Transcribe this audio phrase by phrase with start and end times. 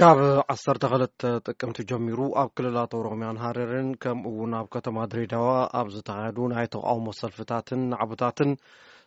[0.00, 0.18] ካብ
[0.52, 6.38] 1ሰተ ክለተ ጥቅምቲ ጀሚሩ ኣብ ክልላት ኦሮምያን ሃርርን ከምኡ ውን ኣብ ከተማ ድሬዳዋ ኣብ ዝተካየዱ
[6.52, 8.50] ናይ ተቃሞ ሰልፍታትን ናዕብታትን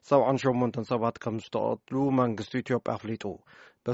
[0.10, 3.24] ሰ8 ሰባት ከም ዝተቀትሉ መንግስቲ ኢትዮጵያ ኣፍሊጡ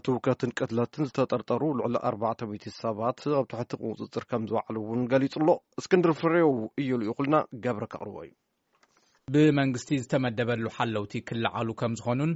[0.01, 5.49] እቲውከትን ቅትለትን ዝተጠርጠሩ ልዕሉ ኣባተ ቤት ሰባት ኣብ ትሕቲን ውፅፅር ከም ዝባዕሉ እውን ገሊፁ ኣሎ
[5.81, 6.49] እስክንድሪ ፍርዮዉ
[6.83, 8.33] እዩ ሉ ይኹልና ገብረ ካቅርበ እዩ
[9.35, 12.33] ብመንግስቲ ዝተመደበሉ ሓለውቲ ክላዓሉ ከም ዝኮኑን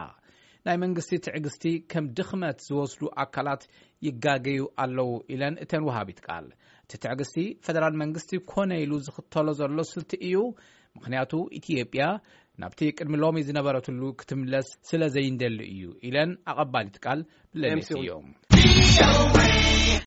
[0.67, 3.63] ናይ መንግስቲ ትዕግስቲ ከም ድኽመት ዝወስሉ ኣካላት
[4.07, 6.47] ይጋገዩ ኣለዉ ኢለን እተን ውሃቢ ትቃል
[6.85, 10.35] እቲ ትዕግስቲ ፈደራል መንግስቲ ኮነ ኢሉ ዝኽተሎ ዘሎ ስልቲ እዩ
[10.97, 12.03] ምክንያቱ ኢትዮጵያ
[12.61, 17.21] ናብቲ ቅድሚ ሎሚ ዝነበረትሉ ክትምለስ ስለዘይንደሊ እዩ ኢለን ኣቐባል ትቃል
[17.55, 19.85] ብለየስ እዮም